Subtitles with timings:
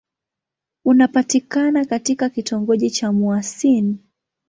[0.85, 3.97] Unapatikana katika kitongoji cha Mouassine.